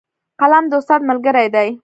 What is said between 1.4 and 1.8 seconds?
دی